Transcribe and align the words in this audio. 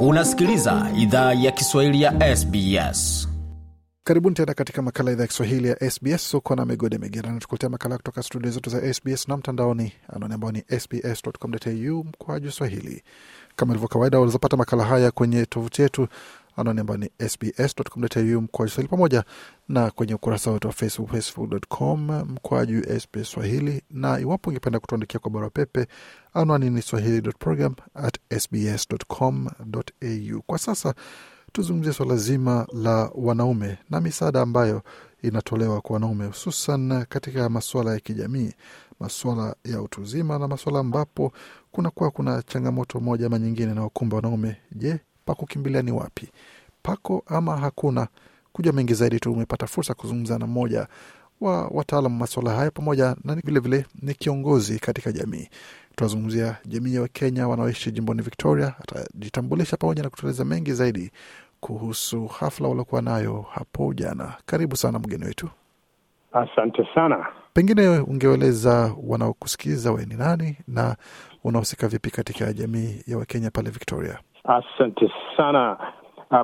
Unasikiliza 0.00 0.90
idhaa 0.96 1.32
ya 1.32 1.50
Kiswahili 1.52 2.02
ya 2.02 2.36
SBS. 2.36 3.28
Karibuni 4.04 4.34
tena 4.34 4.54
katika 4.54 4.82
makala 4.82 5.10
idhaa 5.12 5.22
ya 5.22 5.28
Kiswahili 5.28 5.68
ya 5.68 5.90
SBS. 5.90 6.34
Uko 6.34 6.56
na 6.56 6.64
Migode 6.64 6.98
Migerani 6.98 7.38
tukuletea 7.38 7.68
makala 7.68 7.96
kutoka 7.96 8.22
studio 8.22 8.50
zetu 8.50 8.70
za 8.70 8.94
SBS 8.94 9.28
na 9.28 9.36
mtandaoni, 9.36 9.92
anwani 10.08 10.34
ambao 10.34 10.52
ni 10.52 10.64
sbs.com.au 10.80 12.04
mkwaju 12.04 12.50
swahili. 12.52 13.02
Kama 13.56 13.72
ilivyo 13.72 13.88
kawaida, 13.88 14.18
walizopata 14.18 14.56
makala 14.56 14.84
haya 14.84 15.10
kwenye 15.10 15.46
tovuti 15.46 15.82
yetu 15.82 16.08
anwani 16.58 16.80
ambayo 16.80 16.98
ni 16.98 17.10
sbs.com.au 17.28 18.40
mkoaju 18.42 18.70
swahili, 18.70 18.88
pamoja 18.88 19.24
na 19.68 19.90
kwenye 19.90 20.14
ukurasa 20.14 20.50
wetu 20.50 20.66
wa 20.68 20.72
Facebook, 20.74 21.10
facebook.com 21.10 22.10
mkoaju 22.10 23.00
SBS 23.00 23.30
Swahili, 23.30 23.82
na 23.90 24.20
iwapo 24.20 24.50
ungependa 24.50 24.80
kutuandikia 24.80 25.20
kwa 25.20 25.30
barua 25.30 25.50
pepe, 25.50 25.86
anwani 26.34 26.70
ni 26.70 26.82
swahili.program 26.82 27.74
at 27.94 28.18
sbs.com.au. 28.40 30.42
Kwa 30.46 30.58
sasa 30.58 30.94
tuzungumzie 31.52 31.92
swala 31.92 32.16
zima 32.16 32.66
la 32.72 33.10
wanaume 33.14 33.78
na 33.90 34.00
misaada 34.00 34.40
ambayo 34.40 34.82
inatolewa 35.22 35.80
kwa 35.80 35.94
wanaume 35.94 36.26
hususan 36.26 37.04
katika 37.08 37.48
masuala 37.48 37.92
ya 37.92 38.00
kijamii, 38.00 38.52
masuala 39.00 39.56
ya 39.64 39.82
utu 39.82 40.02
uzima 40.02 40.38
na 40.38 40.48
masuala 40.48 40.78
ambapo 40.78 41.32
kunakuwa 41.72 42.10
kuna 42.10 42.42
changamoto 42.42 43.00
moja 43.00 43.26
ama 43.26 43.38
nyingine 43.38 43.74
na 43.74 43.90
wanaume. 44.12 44.56
Je, 44.72 45.00
pa 45.28 45.34
kukimbilia 45.34 45.82
ni 45.82 45.92
wapi? 45.92 46.28
Pako 46.82 47.22
ama 47.26 47.56
hakuna? 47.56 48.08
Kuja 48.52 48.72
mengi 48.72 48.94
zaidi 48.94 49.20
tu, 49.20 49.32
umepata 49.32 49.66
fursa 49.66 49.94
kuzungumza 49.94 50.38
na 50.38 50.46
mmoja 50.46 50.86
wa 51.40 51.66
wataalam 51.68 52.16
masuala 52.18 52.50
haya 52.54 52.70
pamoja 52.70 53.16
na 53.24 53.34
vilevile 53.34 53.86
ni 54.02 54.14
kiongozi 54.14 54.78
katika 54.78 55.12
jamii. 55.12 55.48
Tunazungumzia 55.96 56.56
jamii 56.66 56.94
ya 56.94 57.02
Wakenya 57.02 57.48
wanaoishi 57.48 57.90
jimboni 57.92 58.22
Victoria. 58.22 58.74
Atajitambulisha 58.80 59.76
pamoja 59.76 60.02
na 60.02 60.10
kutueleza 60.10 60.44
mengi 60.44 60.72
zaidi 60.72 61.10
kuhusu 61.60 62.26
hafla 62.26 62.68
waliokuwa 62.68 63.02
nayo 63.02 63.44
hapo 63.50 63.94
jana. 63.94 64.34
Karibu 64.46 64.76
sana 64.76 64.98
mgeni 64.98 65.24
wetu. 65.24 65.48
Asante 66.32 66.86
sana. 66.94 67.26
Pengine 67.54 67.88
ungeeleza 67.88 68.94
wanaokusikiliza 69.02 69.92
we 69.92 70.06
ni 70.06 70.14
nani 70.14 70.56
na 70.68 70.96
unahusika 71.44 71.88
vipi 71.88 72.10
katika 72.10 72.52
jamii 72.52 73.02
ya 73.06 73.18
Wakenya 73.18 73.50
pale 73.50 73.70
Victoria? 73.70 74.18
Asante 74.48 75.10
sana 75.36 75.76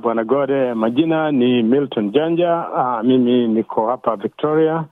Bwana 0.03 0.25
Gode. 0.25 0.75
Majina 0.75 1.31
ni 1.33 1.63
Milton 1.63 2.11
Janja. 2.11 2.67
Aa, 2.75 3.03
mimi 3.03 3.49
niko 3.49 3.87
hapa 3.87 4.17
Victoria 4.17 4.85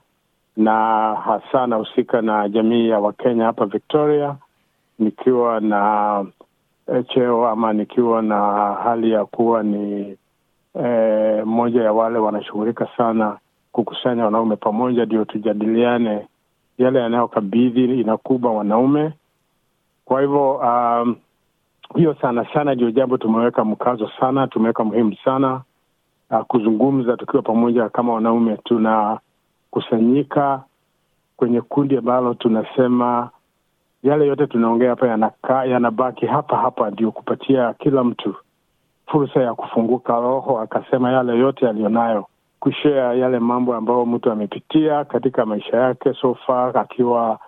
na 0.57 0.71
hasa 1.15 1.67
nahusika 1.67 2.21
na 2.21 2.49
jamii 2.49 2.89
ya 2.89 2.99
Wakenya 2.99 3.45
hapa 3.45 3.65
Victoria, 3.65 4.35
nikiwa 4.99 5.59
na 5.59 6.25
cheo 7.13 7.47
ama 7.47 7.73
nikiwa 7.73 8.21
na 8.21 8.37
hali 8.83 9.11
ya 9.11 9.25
kuwa 9.25 9.63
ni 9.63 10.17
mmoja 11.45 11.79
eh, 11.79 11.85
ya 11.85 11.93
wale 11.93 12.19
wanashughulika 12.19 12.87
sana 12.97 13.37
kukusanya 13.71 14.25
wanaume 14.25 14.55
pamoja, 14.55 15.05
ndio 15.05 15.25
tujadiliane 15.25 16.27
yale 16.77 16.99
yanayokabidhi 16.99 18.01
inakuba 18.01 18.49
wanaume. 18.49 19.13
Kwa 20.05 20.21
hivyo 20.21 20.53
um, 20.55 21.15
hiyo 21.95 22.13
sana 22.21 22.45
sana 22.53 22.75
ndio 22.75 22.91
jambo 22.91 23.17
tumeweka 23.17 23.65
mkazo 23.65 24.09
sana, 24.19 24.47
tumeweka 24.47 24.83
muhimu 24.83 25.15
sana 25.25 25.61
uh, 26.31 26.41
kuzungumza 26.41 27.17
tukiwa 27.17 27.41
pamoja 27.43 27.89
kama 27.89 28.13
wanaume, 28.13 28.57
tunakusanyika 28.63 30.63
kwenye 31.37 31.61
kundi 31.61 31.97
ambalo 31.97 32.33
tunasema 32.33 33.29
yale 34.03 34.27
yote 34.27 34.47
tunaongea 34.47 34.89
hapa 34.89 35.07
yanaka 35.07 35.65
yanabaki 35.65 36.25
hapa 36.25 36.57
hapa, 36.57 36.91
ndio 36.91 37.11
kupatia 37.11 37.73
kila 37.73 38.03
mtu 38.03 38.35
fursa 39.07 39.41
ya 39.41 39.53
kufunguka 39.53 40.13
roho, 40.19 40.59
akasema 40.59 41.11
yale 41.11 41.37
yote 41.39 41.69
aliyonayo, 41.69 42.25
kushea 42.59 43.13
yale 43.13 43.39
mambo 43.39 43.75
ambayo 43.75 44.05
mtu 44.05 44.31
amepitia 44.31 45.05
katika 45.05 45.45
maisha 45.45 45.77
yake 45.77 46.13
so 46.21 46.33
far, 46.35 46.77
akiwa 46.77 47.39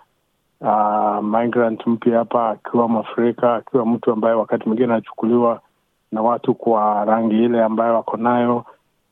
uh, 0.60 1.22
migrant 1.24 1.86
mpya 1.86 2.18
hapa, 2.18 2.48
akiwa 2.50 2.88
Mwafrika, 2.88 3.54
akiwa 3.54 3.86
mtu 3.86 4.12
ambaye 4.12 4.34
wakati 4.34 4.66
mwingine 4.68 4.92
anachukuliwa 4.92 5.60
na 6.12 6.22
watu 6.22 6.54
kwa 6.54 7.04
rangi 7.04 7.44
ile 7.44 7.64
ambayo 7.64 7.94
wako 7.94 8.16
nayo, 8.16 8.64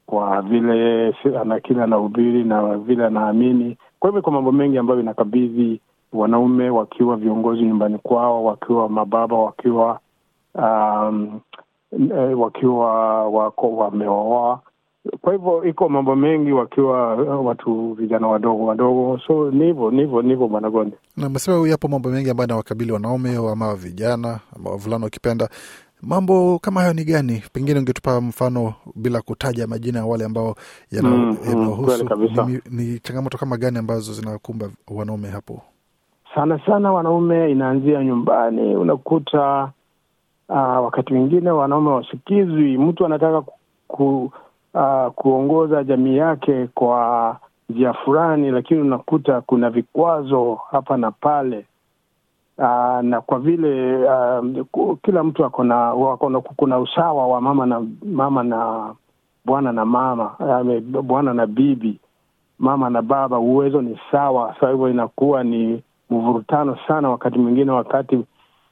kwa 0.06 0.42
vile 0.42 1.14
ana 1.40 1.60
kile 1.60 1.82
anahubiri 1.82 2.44
na 2.44 2.76
vile 2.78 3.04
anaamini. 3.06 3.76
Kwa 4.00 4.10
hivyo, 4.10 4.22
kwa 4.22 4.32
mambo 4.32 4.52
mengi 4.52 4.78
ambayo 4.78 5.00
inakabidhi 5.00 5.80
wanaume 6.12 6.70
wakiwa 6.70 7.16
viongozi 7.16 7.62
nyumbani 7.62 7.98
kwao, 7.98 8.44
wakiwa 8.44 8.88
mababa, 8.88 9.36
wakiwa 9.36 10.00
um, 10.54 11.40
wakiwa 12.36 12.88
wako 13.28 13.76
wameoa. 13.76 14.60
Kwa 15.20 15.32
hivyo 15.32 15.64
iko 15.64 15.88
mambo 15.88 16.16
mengi 16.16 16.52
wakiwa 16.52 17.14
watu 17.16 17.92
vijana 17.92 18.28
wadogo 18.28 18.66
wadogo, 18.66 19.20
so 19.26 19.50
ni 19.50 19.64
hivyo 19.64 19.90
ni 19.90 20.00
hivyo 20.00 20.22
ni 20.22 20.28
hivyo, 20.28 20.48
Mwanagonde. 20.48 20.96
Na 21.16 21.26
umesema 21.26 21.68
yapo 21.68 21.88
mambo 21.88 22.08
mengi 22.10 22.30
ambayo 22.30 22.44
anawakabili 22.44 22.92
wanaume 22.92 23.36
ama 23.52 23.74
vijana 23.74 24.40
ama 24.56 24.70
wavulana 24.70 25.04
wakipenda 25.04 25.48
Mambo 26.06 26.58
kama 26.58 26.80
hayo 26.80 26.92
ni 26.92 27.04
gani? 27.04 27.42
Pengine 27.52 27.78
ungetupa 27.78 28.20
mfano 28.20 28.74
bila 28.94 29.20
kutaja 29.22 29.66
majina 29.66 29.98
ya 29.98 30.04
wale 30.06 30.24
ambao 30.24 30.54
yanahusu. 30.90 32.04
Mm, 32.04 32.28
mm, 32.36 32.60
ni, 32.70 32.84
ni 32.92 32.98
changamoto 32.98 33.38
kama 33.38 33.56
gani 33.56 33.78
ambazo 33.78 34.12
zinakumba 34.12 34.70
wanaume 34.88 35.28
hapo? 35.28 35.62
Sana 36.34 36.60
sana 36.66 36.92
wanaume 36.92 37.50
inaanzia 37.50 38.04
nyumbani. 38.04 38.76
Unakuta 38.76 39.70
uh, 40.48 40.56
wakati 40.56 41.14
mwingine 41.14 41.50
wanaume 41.50 41.90
wasikizwi. 41.90 42.78
Mtu 42.78 43.06
anataka 43.06 43.42
ku, 43.88 44.32
uh, 44.74 45.12
kuongoza 45.14 45.84
jamii 45.84 46.16
yake 46.16 46.66
kwa 46.74 47.36
njia 47.68 47.92
fulani, 47.92 48.50
lakini 48.50 48.80
unakuta 48.80 49.40
kuna 49.40 49.70
vikwazo 49.70 50.54
hapa 50.70 50.96
na 50.96 51.10
pale. 51.10 51.66
Uh, 52.58 53.00
na 53.02 53.20
kwa 53.26 53.38
vile 53.38 53.96
uh, 54.72 54.96
kila 55.02 55.24
mtu 55.24 55.44
akona 55.44 55.92
kuna 56.56 56.78
usawa 56.78 57.26
wa 57.26 57.40
mama 57.40 57.66
na 57.66 57.86
mama 58.04 58.42
na 58.42 58.90
bwana 59.44 59.72
na 59.72 59.84
mama 59.84 60.34
uh, 60.38 60.80
bwana 61.02 61.34
na 61.34 61.46
bibi, 61.46 61.98
mama 62.58 62.90
na 62.90 63.02
baba, 63.02 63.38
uwezo 63.38 63.82
ni 63.82 63.98
sawa. 64.10 64.54
Sasa 64.54 64.70
hivyo 64.70 64.88
inakuwa 64.90 65.44
ni 65.44 65.82
mvurutano 66.10 66.78
sana 66.88 67.10
wakati 67.10 67.38
mwingine, 67.38 67.70
wakati 67.70 68.24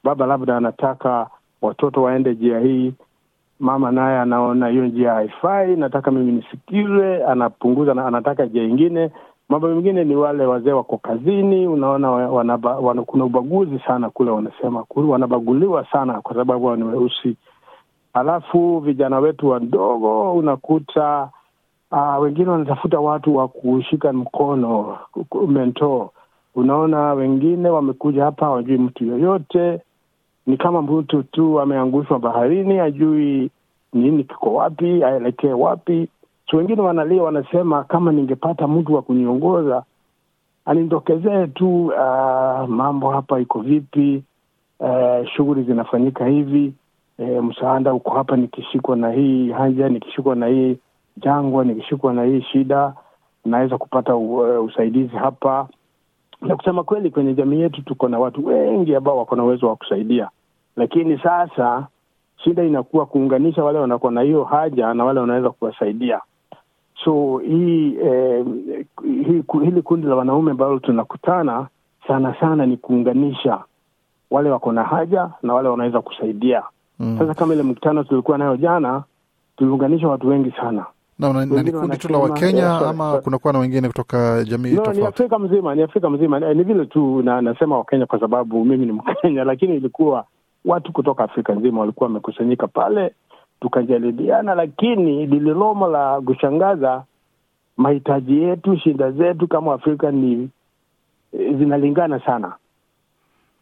baba 0.03 0.25
labda 0.25 0.57
anataka 0.57 1.27
watoto 1.61 2.03
waende 2.03 2.33
njia 2.33 2.59
hii, 2.59 2.93
mama 3.63 3.91
naye 3.91 4.19
anaona 4.19 4.67
hiyo 4.67 4.85
njia 4.85 5.13
haifai, 5.13 5.75
nataka 5.75 6.11
mimi 6.11 6.31
nisikizwe, 6.31 7.25
anapunguza 7.25 7.93
na 7.93 8.05
anataka 8.07 8.45
njia 8.45 8.63
ingine. 8.63 9.11
Mambo 9.49 9.67
mengine 9.67 10.03
ni 10.03 10.15
wale 10.15 10.45
wazee 10.45 10.71
wako 10.71 10.97
kazini, 10.97 11.67
unaona 11.67 12.11
wanaba, 12.11 12.75
wana, 12.75 13.01
kuna 13.03 13.25
ubaguzi 13.25 13.79
sana 13.87 14.09
kule, 14.09 14.31
wanasema 14.31 14.85
wanabaguliwa 14.95 15.85
sana 15.91 16.21
kwa 16.21 16.35
sababu 16.35 16.65
wao 16.65 16.75
ni 16.75 16.83
weusi. 16.83 17.35
Alafu 18.13 18.79
vijana 18.79 19.19
wetu 19.19 19.49
wadogo 19.49 20.33
unakuta 20.33 21.29
uh, 21.91 22.21
wengine 22.21 22.49
wanatafuta 22.49 22.99
watu 22.99 23.35
wa 23.35 23.47
kushika 23.47 24.13
mkono 24.13 24.97
mentor 25.47 26.09
Unaona, 26.55 27.13
wengine 27.13 27.69
wamekuja 27.69 28.23
hapa 28.23 28.45
hawajui 28.45 28.77
mtu 28.77 29.05
yoyote, 29.05 29.81
ni 30.47 30.57
kama 30.57 30.81
mtu 30.81 31.23
tu 31.23 31.59
ameangushwa 31.61 32.19
baharini, 32.19 32.79
ajui 32.79 33.49
nini 33.93 34.23
kiko 34.23 34.53
wapi, 34.53 35.03
aelekee 35.03 35.53
wapi. 35.53 36.07
So 36.51 36.57
wengine 36.57 36.81
wanalia, 36.81 37.23
wanasema 37.23 37.83
kama 37.83 38.11
ningepata 38.11 38.67
mtu 38.67 38.93
wa 38.93 39.01
kuniongoza 39.01 39.83
anindokezee 40.65 41.47
tu, 41.47 41.85
uh, 41.85 42.67
mambo 42.69 43.09
hapa 43.09 43.39
iko 43.39 43.59
vipi, 43.59 44.23
uh, 44.79 45.27
shughuli 45.35 45.63
zinafanyika 45.63 46.25
hivi, 46.25 46.73
uh, 47.19 47.43
msaada 47.43 47.93
uko 47.93 48.09
hapa, 48.11 48.37
nikishikwa 48.37 48.95
na 48.95 49.11
hii 49.11 49.51
haja, 49.51 49.89
nikishikwa 49.89 50.35
na 50.35 50.47
hii 50.47 50.77
jangwa, 51.17 51.65
nikishikwa 51.65 52.13
na 52.13 52.23
hii 52.23 52.41
shida, 52.41 52.93
naweza 53.45 53.77
kupata 53.77 54.15
uh, 54.15 54.65
usaidizi 54.65 55.15
hapa 55.15 55.67
na 56.47 56.55
kusema 56.55 56.83
kweli, 56.83 57.11
kwenye 57.11 57.33
jamii 57.33 57.59
yetu 57.61 57.81
tuko 57.81 58.07
na 58.09 58.19
watu 58.19 58.45
wengi 58.45 58.95
ambao 58.95 59.17
wako 59.17 59.35
na 59.35 59.43
uwezo 59.43 59.67
wa 59.67 59.75
kusaidia, 59.75 60.29
lakini 60.75 61.17
sasa 61.19 61.87
shida 62.43 62.63
inakuwa 62.63 63.05
kuunganisha 63.05 63.63
wale 63.63 63.79
wanakuwa 63.79 64.11
na 64.11 64.21
hiyo 64.21 64.43
haja 64.43 64.93
na 64.93 65.05
wale 65.05 65.19
wanaweza 65.19 65.49
kuwasaidia. 65.49 66.21
So 67.03 67.37
hii 67.37 67.95
eh, 68.03 68.45
hii 69.03 69.43
hili 69.63 69.81
kundi 69.81 70.07
la 70.07 70.15
wanaume 70.15 70.51
ambalo 70.51 70.79
tunakutana 70.79 71.67
sana 72.07 72.35
sana 72.39 72.65
ni 72.65 72.77
kuunganisha 72.77 73.59
wale 74.31 74.49
wako 74.49 74.71
na 74.71 74.83
haja 74.83 75.29
na 75.43 75.53
wale 75.53 75.69
wanaweza 75.69 76.01
kusaidia. 76.01 76.63
Mm. 76.99 77.15
Sasa 77.19 77.33
kama 77.33 77.53
ile 77.53 77.63
mkutano 77.63 78.03
tulikuwa 78.03 78.37
nayo 78.37 78.57
jana, 78.57 79.03
tuliunganisha 79.57 80.07
watu 80.07 80.27
wengi 80.27 80.51
sana 80.51 80.85
na, 81.19 81.33
na, 81.33 81.45
na 81.45 81.63
ni 81.63 81.71
kundi 81.71 81.97
tu 81.97 82.09
la 82.09 82.17
Wakenya 82.17 82.77
ama 82.77 83.17
kunakuwa 83.17 83.53
na 83.53 83.59
wengine 83.59 83.87
kutoka 83.87 84.43
jamii 84.43 84.71
no, 84.71 84.77
tofauti? 84.77 84.99
Ni 84.99 85.05
Afrika 85.07 85.39
mzima, 85.39 85.75
ni 85.75 85.81
Afrika 85.83 86.09
mzima. 86.09 86.39
Ni 86.39 86.63
vile 86.63 86.85
tu 86.85 87.21
na, 87.23 87.41
nasema 87.41 87.77
Wakenya 87.77 88.05
kwa 88.05 88.19
sababu 88.19 88.65
mimi 88.65 88.85
ni 88.85 88.91
Mkenya, 88.91 89.43
lakini 89.51 89.75
ilikuwa 89.75 90.25
watu 90.65 90.91
kutoka 90.93 91.23
Afrika 91.23 91.53
nzima 91.55 91.79
walikuwa 91.79 92.07
wamekusanyika 92.07 92.67
pale 92.67 93.13
tukajadiliana, 93.61 94.55
lakini 94.55 95.25
lililomo 95.25 95.87
la 95.87 96.21
kushangaza, 96.21 97.03
mahitaji 97.77 98.41
yetu, 98.43 98.77
shida 98.77 99.11
zetu 99.11 99.47
kama 99.47 99.73
Afrika 99.73 100.11
ni 100.11 100.49
zinalingana 101.33 102.19
sana, 102.19 102.55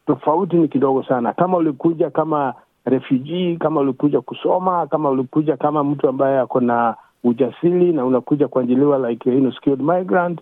tofauti 0.07 0.55
ni 0.55 0.67
kidogo 0.67 1.03
sana. 1.03 1.33
Kama 1.33 1.57
ulikuja 1.57 2.09
kama 2.09 2.53
refugee, 2.85 3.55
kama 3.57 3.81
ulikuja 3.81 4.21
kusoma, 4.21 4.87
kama 4.87 5.09
ulikuja 5.09 5.57
kama 5.57 5.83
mtu 5.83 6.09
ambaye 6.09 6.39
ako 6.39 6.59
na 6.59 6.95
ujasiri 7.23 7.93
na 7.93 8.05
unakuja 8.05 8.47
kuajiliwa 8.47 9.09
like 9.09 9.29
you 9.31 9.39
know, 9.39 9.51
skilled 9.51 9.81
migrant, 9.81 10.39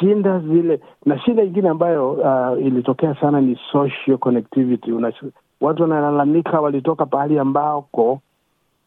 shinda 0.00 0.38
zile 0.38 0.80
na 1.06 1.18
shinda 1.18 1.42
ingine 1.42 1.68
ambayo 1.68 2.12
uh, 2.12 2.66
ilitokea 2.66 3.14
sana 3.20 3.40
ni 3.40 3.58
social 3.72 4.18
connectivity. 4.18 4.92
Una, 4.92 5.12
watu 5.60 5.82
wanalalamika 5.82 6.60
walitoka 6.60 7.06
pahali 7.06 7.38
ambako 7.38 8.20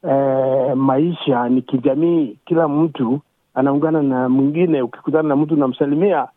eh, 0.10 0.76
maisha 0.76 1.50
ni 1.50 1.62
kijamii, 1.62 2.38
kila 2.46 2.68
mtu 2.68 3.20
anaungana 3.54 4.02
na 4.02 4.30
mwingine. 4.30 4.82
Ukikutana 4.82 5.30
na 5.30 5.36
mtu 5.36 5.54
unamsalimia, 5.54 6.28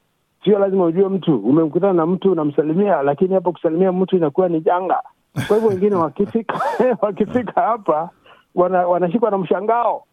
sio 0.45 0.59
lazima 0.59 0.85
ujue 0.85 1.09
mtu. 1.09 1.37
Umekutana 1.37 1.93
na 1.93 2.07
mtu 2.07 2.33
unamsalimia, 2.33 3.03
lakini 3.03 3.35
hapo 3.35 3.53
kusalimia 3.53 3.93
mtu 3.93 4.17
inakuwa 4.17 4.49
ni 4.49 4.61
janga. 4.61 5.03
Kwa 5.47 5.57
hivyo 5.57 5.71
wengine 5.71 5.95
wakifika 5.97 6.61
wakifika 7.03 7.61
hapa 7.61 8.11
wana, 8.55 9.09
na 9.31 9.39
mshangao 9.39 10.05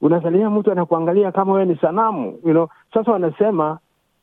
unasalimia 0.00 0.50
mtu 0.50 0.72
anakuangalia 0.72 1.32
kama 1.32 1.52
wewe 1.52 1.64
ni 1.64 1.76
sanamu 1.76 2.26
you 2.44 2.50
know. 2.52 2.68
Sasa 2.94 3.12
wanasema 3.12 3.78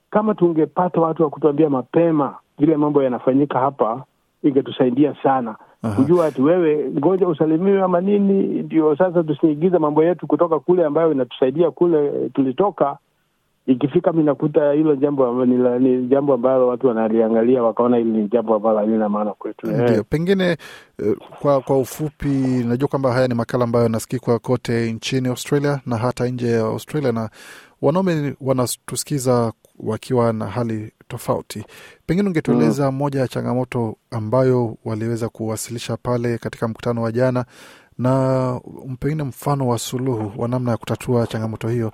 kama 0.09 0.35
tungepata 0.35 1.01
watu 1.01 1.23
wa 1.23 1.29
kutuambia 1.29 1.69
mapema 1.69 2.35
vile 2.59 2.77
mambo 2.77 3.03
yanafanyika 3.03 3.59
hapa, 3.59 4.03
ingetusaidia 4.44 5.15
sana 5.23 5.56
kujua 5.95 6.25
ati 6.25 6.41
wewe 6.41 6.91
ngoja 7.00 7.27
usalimiwe 7.27 7.81
ama 7.81 8.01
nini, 8.01 8.44
ndio 8.63 8.95
sasa 8.95 9.23
tusiingize 9.23 9.77
mambo 9.77 10.03
yetu 10.03 10.27
kutoka 10.27 10.59
kule 10.59 10.85
ambayo 10.85 11.12
inatusaidia 11.12 11.71
kule 11.71 12.29
tulitoka. 12.29 12.97
Ikifika 13.68 14.13
mi 14.13 14.24
nakuta 14.24 14.72
hilo 14.74 14.96
jambo 14.96 15.46
ni, 15.46 16.08
jambo 16.08 16.34
ambalo 16.34 16.68
watu 16.68 16.88
wanaliangalia 16.88 17.63
wakaona 17.63 17.98
hili 17.98 18.10
ni 18.12 18.28
jambo 18.28 18.56
ambalo 18.56 18.78
halina 18.78 19.10
maana 19.10 19.31
kwetu. 19.34 19.68
Ndio, 19.68 20.04
pengine 20.04 20.58
kwa 21.40 21.62
kwa 21.62 21.78
ufupi, 21.78 22.28
najua 22.68 22.88
kwamba 22.88 23.13
haya 23.13 23.28
ni 23.28 23.34
makala 23.34 23.63
ambayo 23.63 23.84
yanasikikwa 23.84 24.40
kote 24.40 24.94
nchini 24.94 25.28
Australia 25.28 25.80
na 25.86 25.98
hata 25.98 26.28
nje 26.28 26.52
ya 26.52 26.62
Australia, 26.62 27.12
na 27.12 27.30
wanaume 27.81 28.36
wanatusikiza 28.42 29.54
wakiwa 29.80 30.34
na 30.34 30.46
hali 30.46 30.92
tofauti. 31.07 31.66
Pengine 32.06 32.28
ungetueleza 32.30 32.92
mm, 32.92 32.98
moja 32.98 33.19
ya 33.19 33.28
changamoto 33.28 33.96
ambayo 34.12 34.78
waliweza 34.86 35.30
kuwasilisha 35.30 35.98
pale 35.98 36.38
katika 36.38 36.68
mkutano 36.68 37.02
wa 37.02 37.12
jana, 37.12 37.46
na 37.98 38.60
pengine 39.00 39.24
mfano 39.24 39.68
wa 39.68 39.78
suluhu 39.80 40.42
wa 40.42 40.48
namna 40.48 40.72
ya 40.72 40.78
kutatua 40.78 41.28
changamoto 41.28 41.68
hiyo 41.69 41.92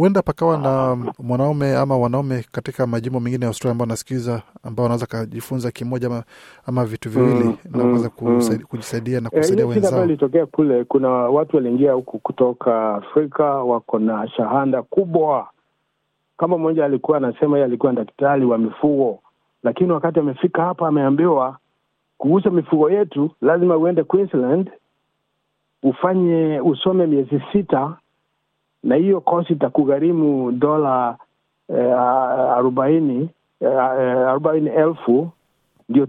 huenda 0.00 0.22
pakawa 0.22 0.58
na 0.58 0.96
mwanaume 1.18 1.76
ama 1.76 1.98
wanaume 1.98 2.44
katika 2.52 2.86
majimbo 2.86 3.20
mengine 3.20 3.44
ya 3.44 3.48
Australia 3.48 3.72
ambao 3.72 3.84
anasikiza 3.84 4.42
ambao 4.62 4.82
wanaweza 4.82 5.06
kajifunza 5.06 5.70
kimoja 5.70 6.06
ama, 6.06 6.22
ama 6.66 6.84
vitu 6.84 7.10
viwili 7.10 7.44
mm, 7.44 7.56
na 7.70 7.84
kuweza 7.84 8.10
mm, 8.20 8.58
kujisaidia 8.68 9.20
na 9.20 9.30
kusaidia 9.30 9.64
e, 9.64 9.68
wenzao. 9.68 10.04
ilitokea 10.04 10.46
kule, 10.46 10.84
kuna 10.84 11.08
watu 11.08 11.56
waliingia 11.56 11.92
huku 11.92 12.18
kutoka 12.18 12.94
Afrika 12.94 13.44
wako 13.44 13.98
na 13.98 14.28
shahada 14.28 14.82
kubwa. 14.82 15.48
Kama 16.38 16.58
mmoja 16.58 16.84
alikuwa 16.84 17.16
anasema 17.16 17.56
yeye 17.56 17.64
alikuwa 17.64 17.92
daktari 17.92 18.44
wa 18.44 18.58
mifugo, 18.58 19.18
lakini 19.62 19.92
wakati 19.92 20.20
amefika 20.20 20.62
hapa 20.62 20.88
ameambiwa 20.88 21.56
kuhusu 22.18 22.50
mifugo 22.50 22.90
yetu 22.90 23.30
lazima 23.42 23.76
uende 23.76 24.04
Queensland 24.04 24.70
ufanye 25.82 26.60
usome 26.60 27.06
miezi 27.06 27.42
sita 27.52 27.96
na 28.82 28.94
hiyo 28.96 29.20
kosi 29.20 29.52
itakugharimu 29.52 30.52
dola 30.52 31.16
eh, 31.68 31.98
arobaini 32.56 33.28
eh, 33.60 33.78
arobaini 34.28 34.70
elfu 34.70 35.30
ndio 35.88 36.08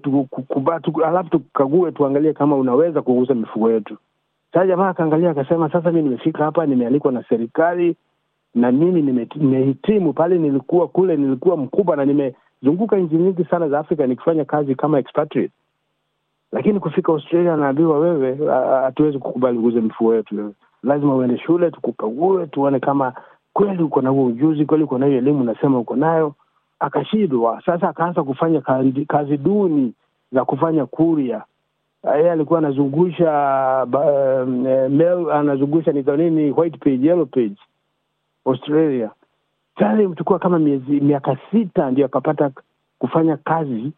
alafu 1.06 1.30
tukague 1.30 1.92
tuangalie 1.92 2.34
kama 2.34 2.56
unaweza 2.56 3.02
kuuza 3.02 3.34
mifugo 3.34 3.72
yetu. 3.72 3.98
Sasa 4.54 4.68
jamaa 4.68 4.90
akaangalia 4.90 5.30
akasema, 5.30 5.72
sasa 5.72 5.92
mi 5.92 6.02
nimefika 6.02 6.44
hapa, 6.44 6.66
nimealikwa 6.66 7.12
na 7.12 7.24
serikali 7.30 7.96
na 8.56 8.72
mimi 8.72 9.02
nimehitimu 9.36 10.14
pale. 10.14 10.38
Nilikuwa 10.38 10.88
kule, 10.88 11.18
nilikuwa 11.18 11.58
mkubwa 11.58 11.96
na 11.96 12.06
nimezunguka 12.06 12.98
nchi 12.98 13.16
nyingi 13.16 13.46
sana 13.46 13.70
za 13.70 13.80
Afrika 13.80 14.08
nikifanya 14.08 14.46
kazi 14.46 14.76
kama 14.76 15.00
expatriate, 15.00 15.54
lakini 16.52 16.80
kufika 16.80 17.12
Australia 17.12 17.56
naambiwa, 17.58 18.00
wewe 18.00 18.38
hatuwezi 18.84 19.18
kukubali 19.20 19.58
uuze 19.58 19.82
mifugo 19.82 20.16
yetu 20.16 20.54
lazima 20.84 21.16
uende 21.16 21.38
shule 21.38 21.72
tukukague, 21.72 22.48
tuone 22.48 22.80
kama 22.80 23.14
kweli 23.54 23.84
uko 23.84 24.02
na 24.02 24.10
huo 24.10 24.26
ujuzi, 24.26 24.66
kweli 24.66 24.84
uko 24.84 24.98
na 24.98 25.06
hiyo 25.06 25.18
elimu 25.18 25.44
nasema 25.44 25.80
uko 25.80 25.96
nayo. 25.96 26.34
Akashindwa. 26.80 27.62
Sasa 27.66 27.90
akaanza 27.90 28.24
kufanya 28.24 28.62
kazi, 28.62 29.06
kazi 29.06 29.38
duni 29.38 29.94
za 30.32 30.46
kufanya 30.46 30.86
kuria. 30.86 31.44
Yeye 32.16 32.32
alikuwa 32.32 32.60
anazungusha 32.60 33.32
um, 33.94 34.62
mail, 34.98 35.32
anazungusha 35.32 35.92
ni 35.92 36.02
nini, 36.18 36.52
white 36.52 36.78
page, 36.80 37.08
yellow 37.08 37.26
page 37.26 37.56
Australia. 38.46 39.12
Sasa 39.80 40.02
imechukua 40.02 40.40
kama 40.40 40.60
miezi 40.60 41.00
miaka 41.02 41.38
sita 41.52 41.92
ndio 41.92 42.06
akapata 42.06 42.52
kufanya 43.00 43.38
kazi 43.38 43.92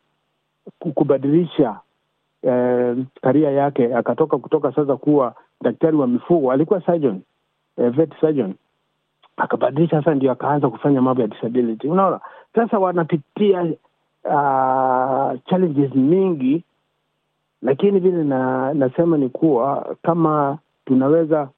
kubadilisha 0.80 1.80
eh, 2.42 2.98
karia 3.22 3.52
yake, 3.52 3.96
akatoka 3.96 4.38
kutoka 4.38 4.72
sasa 4.72 4.98
kuwa 4.98 5.36
daktari 5.64 5.98
wa 5.98 6.08
mifugo 6.08 6.52
alikuwa 6.52 6.82
surgeon, 6.82 7.22
eh, 7.78 7.90
vet 7.92 8.10
surgeon 8.20 8.54
akabadilisha 9.38 9.98
sasa, 10.00 10.16
ndio 10.16 10.32
akaanza 10.32 10.70
kufanya 10.70 11.02
mambo 11.02 11.22
ya 11.22 11.28
disability. 11.28 11.88
Unaona, 11.88 12.20
sasa 12.56 12.80
wanapitia 12.80 13.62
uh, 13.64 15.40
challenges 15.50 15.96
mingi, 15.96 16.64
lakini 17.62 18.00
vile 18.00 18.24
na, 18.24 18.74
nasema 18.74 19.18
ni 19.18 19.30
kuwa 19.30 19.96
kama 20.04 20.58
tunaweza 20.86 21.50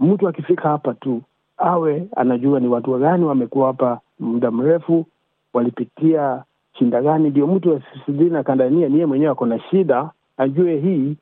mtu 0.00 0.28
akifika 0.28 0.68
hapa 0.68 0.94
tu 0.94 1.22
awe 1.56 2.06
anajua 2.16 2.60
ni 2.60 2.68
watu 2.68 2.98
gani 2.98 3.24
wamekuwa 3.24 3.66
hapa 3.66 4.00
muda 4.20 4.50
mrefu, 4.50 5.06
walipitia 5.52 6.42
shinda 6.78 7.02
gani, 7.02 7.30
ndio 7.30 7.46
mtu 7.46 7.76
asisubiri 7.76 8.30
na 8.30 8.42
kandania 8.42 8.88
niye 8.88 9.06
mwenyewe 9.06 9.30
ako 9.32 9.46
na 9.46 9.58
shida, 9.60 10.10
ajue 10.36 10.76
hii 10.80 11.16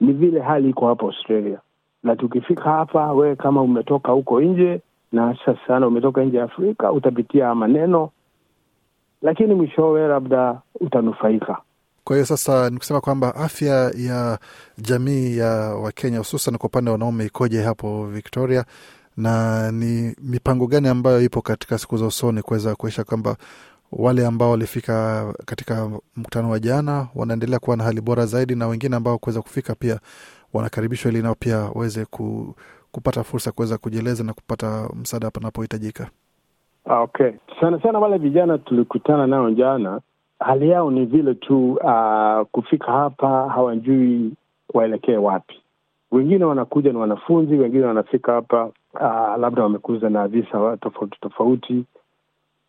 ni 0.00 0.12
vile 0.12 0.40
hali 0.40 0.70
iko 0.70 0.86
hapa 0.86 1.06
Australia 1.06 1.58
na 2.04 2.16
tukifika 2.16 2.62
hapa, 2.62 3.12
wewe 3.12 3.36
kama 3.36 3.62
umetoka 3.62 4.12
huko 4.12 4.40
nje 4.40 4.80
na 5.12 5.26
hasa 5.26 5.58
sana 5.66 5.86
umetoka 5.86 6.24
nje 6.24 6.36
ya 6.38 6.44
Afrika, 6.44 6.92
utapitia 6.92 7.54
maneno, 7.54 8.10
lakini 9.22 9.54
mwishowe 9.54 10.08
labda 10.08 10.60
utanufaika. 10.80 11.58
Kwa 12.04 12.16
hiyo 12.16 12.26
sasa 12.26 12.70
ni 12.70 12.78
kusema 12.78 13.00
kwamba 13.00 13.34
afya 13.34 13.92
ya 13.96 14.38
jamii 14.78 15.36
ya 15.36 15.48
Wakenya 15.82 16.18
hususan 16.18 16.58
kwa 16.58 16.66
upande 16.66 16.90
wa 16.90 16.92
wanaume 16.92 17.24
ikoje 17.26 17.62
hapo 17.62 18.06
Victoria, 18.06 18.64
na 19.16 19.72
ni 19.72 20.16
mipango 20.22 20.66
gani 20.66 20.88
ambayo 20.88 21.20
ipo 21.22 21.42
katika 21.42 21.78
siku 21.78 21.96
za 21.96 22.06
usoni 22.06 22.42
kuweza 22.42 22.74
kuisha 22.74 23.04
kwamba 23.04 23.36
wale 23.92 24.26
ambao 24.26 24.50
walifika 24.50 25.24
katika 25.44 25.90
mkutano 26.16 26.50
wa 26.50 26.58
jana 26.58 27.08
wanaendelea 27.14 27.58
kuwa 27.58 27.76
na 27.76 27.84
hali 27.84 28.00
bora 28.00 28.26
zaidi, 28.26 28.54
na 28.54 28.66
wengine 28.66 28.96
ambao 28.96 29.18
kuweza 29.18 29.42
kufika 29.42 29.74
pia 29.74 30.00
wanakaribishwa 30.54 31.10
ili 31.12 31.22
nao 31.22 31.34
pia 31.38 31.56
waweze 31.58 32.04
ku, 32.04 32.54
kupata 32.92 33.24
fursa 33.24 33.52
kuweza 33.52 33.78
kujieleza 33.78 34.24
na 34.24 34.32
kupata 34.32 34.88
msaada 35.00 35.30
panapohitajika. 35.30 36.10
Okay, 36.86 37.30
sana 37.60 37.82
sana 37.82 37.98
wale 37.98 38.18
vijana 38.18 38.58
tulikutana 38.58 39.26
nao 39.26 39.50
jana, 39.50 40.00
hali 40.40 40.68
yao 40.70 40.90
ni 40.90 41.04
vile 41.06 41.34
tu 41.34 41.72
uh, 41.72 42.46
kufika 42.52 42.92
hapa 42.92 43.48
hawajui 43.48 44.32
waelekee 44.74 45.16
wapi. 45.16 45.60
Wengine 46.12 46.44
wanakuja 46.44 46.92
ni 46.92 46.98
wanafunzi, 46.98 47.54
wengine 47.54 47.84
wanafika 47.84 48.32
hapa 48.32 48.64
uh, 48.94 49.40
labda 49.40 49.62
wamekuza 49.62 50.10
na 50.10 50.28
visa 50.28 50.76
tofauti 50.76 51.18
tofauti. 51.20 51.84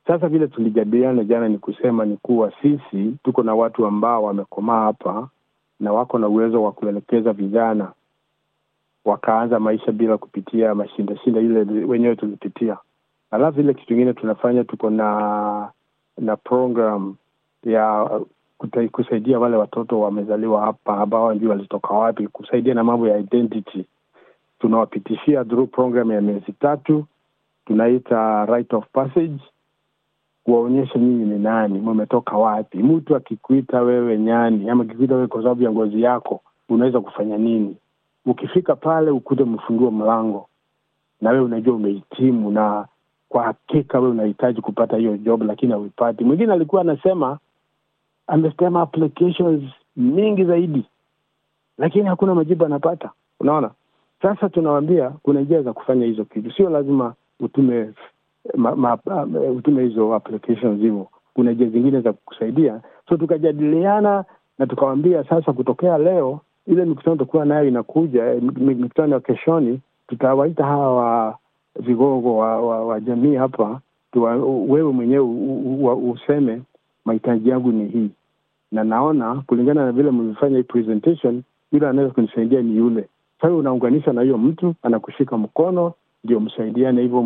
Sasa 0.08 0.28
vile 0.30 0.48
tulijadiliana 0.48 1.24
jana 1.24 1.50
ni 1.50 1.58
kusema 1.58 2.06
ni 2.06 2.18
kuwa 2.18 2.52
sisi 2.62 3.14
tuko 3.24 3.44
na 3.44 3.56
watu 3.56 3.86
ambao 3.86 4.24
wamekomaa 4.24 4.84
hapa 4.84 5.28
na 5.80 5.94
wako 5.94 6.20
na 6.20 6.28
uwezo 6.28 6.64
wa 6.64 6.72
kuelekeza 6.72 7.34
vijana 7.34 7.92
wakaanza 9.06 9.60
maisha 9.60 9.92
bila 9.92 10.18
kupitia 10.18 10.76
mashindashinda 10.76 11.42
ile 11.42 11.60
wenyewe 11.86 12.16
tulipitia. 12.16 12.78
Alafu 13.32 13.60
ile 13.60 13.74
kitu 13.74 13.94
ingine 13.94 14.14
tunafanya, 14.14 14.64
tuko 14.64 14.90
na 14.90 15.72
na 16.18 16.36
program 16.38 17.16
ya 17.64 18.10
kusaidia 18.92 19.40
wale 19.40 19.58
watoto 19.58 20.00
wamezaliwa 20.00 20.62
hapa 20.62 20.98
ambao 20.98 21.22
hawajui 21.22 21.50
walitoka 21.50 21.94
wapi, 21.94 22.28
kusaidia 22.28 22.74
na 22.74 22.84
mambo 22.84 23.08
ya 23.08 23.18
identity. 23.18 23.86
Tunawapitishia 24.60 25.46
through 25.46 25.70
program 25.70 26.12
ya 26.12 26.22
miezi 26.22 26.52
tatu, 26.60 27.06
tunaita 27.66 28.46
right 28.46 28.74
of 28.74 28.86
passage, 28.94 29.40
kuwaonyesha 30.46 31.00
nyinyi 31.00 31.26
ni 31.26 31.40
nani, 31.40 31.80
mmetoka 31.80 32.38
wapi. 32.38 32.78
Mtu 32.78 33.16
akikuita 33.16 33.82
wewe 33.82 34.18
nyani 34.18 34.70
ama 34.70 34.84
akikuita 34.84 35.16
wewe 35.16 35.28
kwa 35.28 35.44
sababu 35.44 35.64
ya 35.64 35.72
ngozi 35.72 36.02
yako, 36.02 36.42
unaweza 36.70 37.02
kufanya 37.02 37.38
nini? 37.38 37.78
ukifika 38.26 38.76
pale 38.76 39.12
ukute 39.12 39.44
mfungua 39.44 39.92
mlango 39.92 40.48
na 41.22 41.30
wewe 41.30 41.44
unajua 41.44 41.76
umehitimu 41.76 42.52
na 42.52 42.88
kwa 43.30 43.44
hakika 43.44 44.00
wewe 44.00 44.12
unahitaji 44.12 44.62
kupata 44.62 44.98
hiyo 44.98 45.18
job 45.18 45.42
lakini 45.42 45.72
hauipati 45.72 46.24
mwingine 46.24 46.54
alikuwa 46.54 46.82
anasema 46.82 47.40
amesema 48.28 48.82
applications 48.82 49.64
mingi 49.96 50.44
zaidi 50.46 50.86
lakini 51.78 52.06
hakuna 52.06 52.36
majibu 52.36 52.66
anapata 52.66 53.12
unaona 53.40 53.72
sasa 54.22 54.50
tunawambia 54.50 55.10
kuna 55.10 55.42
njia 55.42 55.62
za 55.62 55.74
kufanya 55.74 56.06
hizo 56.06 56.26
kitu 56.26 56.52
sio 56.52 56.70
lazima 56.70 57.14
utume 57.40 57.94
utume 59.58 59.84
hizo 59.84 60.14
applications 60.16 60.82
hivo, 60.82 61.10
kuna 61.34 61.52
njia 61.52 61.70
zingine 61.70 62.02
za 62.02 62.14
kukusaidia. 62.14 62.82
So 63.10 63.18
tukajadiliana 63.18 64.26
na 64.60 64.68
tukawambia 64.68 65.24
sasa 65.24 65.54
kutokea 65.54 65.98
leo 65.98 66.40
ile 66.68 66.86
mikutano 66.86 67.16
tutakuwa 67.16 67.46
nayo 67.46 67.68
inakuja 67.68 68.24
mikutano 68.58 69.14
ya 69.16 69.20
keshoni 69.20 69.80
tutawaita 70.08 70.66
hawa 70.66 70.96
wa 70.96 71.38
vigogo 71.80 72.38
wa, 72.38 72.62
wa, 72.62 72.86
wa 72.86 73.00
jamii 73.00 73.36
hapa 73.36 73.80
tuwa, 74.12 74.36
wewe 74.68 74.92
mwenyewe 74.92 75.26
useme 76.12 76.62
mahitaji 77.06 77.50
yangu 77.50 77.72
ni 77.72 77.86
hii. 77.88 78.10
Na 78.72 78.84
naona 78.84 79.44
kulingana 79.48 79.86
na 79.86 79.92
vile 79.92 80.12
mlivyofanya 80.12 80.58
hii 80.58 80.64
presentation 80.64 81.44
yule 81.72 81.88
anaweza 81.88 82.14
kunisaidia 82.14 82.62
ni 82.62 82.78
yule. 82.78 83.08
Sasa 83.42 83.54
unaunganisha 83.54 84.14
na 84.14 84.22
hiyo 84.22 84.38
mtu 84.38 84.76
anakushika 84.84 85.38
mkono 85.38 85.94
ndio 86.26 86.40
msaidiane 86.40 87.02
hivyo 87.02 87.22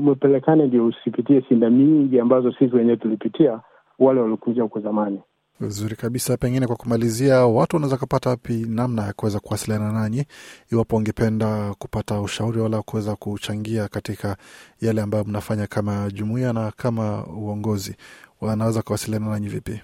mwepelekane 0.00 0.66
ndio 0.66 0.86
usipitie 0.86 1.42
sinda 1.48 1.70
mingi 1.70 2.20
ambazo 2.20 2.52
sisi 2.52 2.76
wenyewe 2.76 2.96
tulipitia 2.96 3.60
wale 3.98 4.20
walikuja 4.20 4.62
huko 4.62 4.80
zamani. 4.80 5.20
Vizuri 5.60 5.96
kabisa. 5.96 6.36
Pengine 6.36 6.66
kwa 6.66 6.76
kumalizia 6.76 7.46
watu 7.46 7.76
wanaweza 7.76 7.96
kupata 7.96 8.30
wapi 8.30 8.66
namna 8.68 9.02
ya 9.02 9.12
kuweza 9.12 9.40
kuwasiliana 9.40 9.92
nanyi 9.92 10.24
iwapo 10.72 10.96
wangependa 10.96 11.74
kupata 11.78 12.20
ushauri 12.20 12.60
wala 12.60 12.82
kuweza 12.82 13.16
kuchangia 13.16 13.88
katika 13.88 14.36
yale 14.80 15.02
ambayo 15.02 15.24
mnafanya 15.24 15.66
kama 15.66 16.10
jumuia 16.10 16.52
na 16.52 16.72
kama 16.76 17.24
uongozi. 17.26 17.96
Wanaweza 18.40 18.82
kuwasiliana 18.82 19.30
nanyi 19.30 19.48
vipi? 19.48 19.80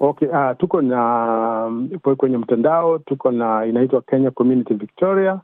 Okay 0.00 0.28
uh, 0.28 0.56
tuko 0.58 0.82
na 0.82 1.88
kwenye 2.16 2.36
mtandao 2.38 2.98
tuko 2.98 3.30
na 3.30 3.66
inaitwa 3.66 4.02
kenya 4.02 4.30
community 4.30 4.74
victoria 4.74 5.40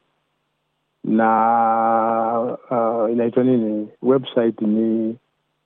na 1.05 2.57
uh, 2.71 3.13
inaitwa 3.13 3.45
nini? 3.45 3.89
Website 4.03 4.61
ni 4.61 5.17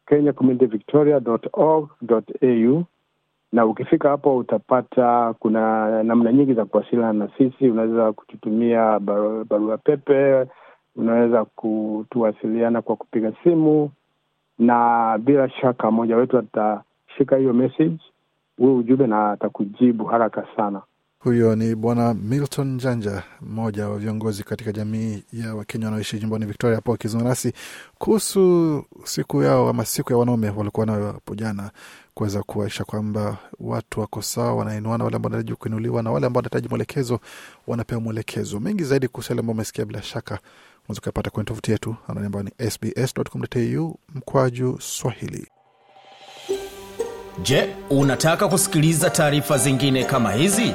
kenya 0.06 0.32
community 0.32 0.66
victoria 0.66 1.20
org 1.52 1.90
au 2.02 2.84
na 3.52 3.66
ukifika 3.66 4.08
hapo 4.08 4.36
utapata 4.36 5.34
kuna 5.38 6.02
namna 6.02 6.32
nyingi 6.32 6.54
za 6.54 6.64
kuwasiliana 6.64 7.12
na 7.12 7.28
sisi. 7.38 7.68
Unaweza 7.70 8.12
kututumia 8.12 8.98
barua, 8.98 9.44
barua 9.44 9.78
pepe 9.78 10.46
unaweza 10.96 11.44
kutuwasiliana 11.44 12.82
kwa 12.82 12.96
kupiga 12.96 13.32
simu 13.44 13.90
na 14.58 15.18
bila 15.18 15.50
shaka 15.50 15.90
mmoja 15.90 16.16
wetu 16.16 16.38
atashika 16.38 17.36
hiyo 17.36 17.52
message 17.52 17.98
huo 18.58 18.76
ujumbe 18.76 19.06
na 19.06 19.30
atakujibu 19.32 20.04
haraka 20.04 20.46
sana 20.56 20.82
huyo 21.18 21.56
ni 21.56 21.74
bwana 21.74 22.14
milton 22.14 22.76
janja 22.78 23.22
mmoja 23.40 23.88
wa 23.88 23.98
viongozi 23.98 24.42
katika 24.44 24.72
jamii 24.72 25.22
ya 25.32 25.54
wakenya 25.54 25.86
wanaoishi 25.86 26.18
jimboni 26.18 26.46
victoria 26.46 26.76
hapo 26.76 26.92
akizungumza 26.94 27.28
nasi 27.28 27.52
kuhusu 27.98 28.84
siku 29.04 29.42
yao 29.42 29.68
ama 29.68 29.84
siku 29.84 30.12
ya 30.12 30.18
wanaume 30.18 30.50
walikuwa 30.50 30.86
nayo 30.86 31.06
hapo 31.12 31.34
jana 31.34 31.70
kuweza 32.14 32.42
kuwaisha 32.42 32.84
kwamba 32.84 33.36
watu 33.60 34.00
wako 34.00 34.22
sawa 34.22 34.54
wanainuana 34.54 35.04
wale 35.04 35.16
ambao 35.16 35.28
wanahitaji 35.30 35.56
kuinuliwa 35.56 36.02
na 36.02 36.10
wale 36.10 36.26
ambao 36.26 36.38
wanahitaji 36.38 36.68
mwelekezo 36.68 37.20
wanapewa 37.66 38.00
mwelekezo 38.00 38.60
mengi 38.60 38.84
zaidi 38.84 39.08
kuhusu 39.08 39.32
yale 39.32 39.40
ambao 39.40 39.52
umesikia 39.54 39.84
bila 39.84 40.02
shaka 40.02 40.38
unaweza 40.84 41.00
ukapata 41.00 41.30
kwenye 41.30 41.44
tovuti 41.44 41.70
yetu 41.70 41.96
ambayo 42.08 42.42
ni 42.44 42.70
sbs.com.au 42.70 43.98
mkwaju 44.14 44.78
swahili 44.80 45.46
Je, 47.42 47.74
unataka 47.90 48.48
kusikiliza 48.48 49.10
taarifa 49.10 49.58
zingine 49.58 50.04
kama 50.04 50.32
hizi? 50.32 50.74